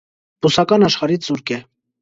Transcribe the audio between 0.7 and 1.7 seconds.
աշխարհից զուրկ է։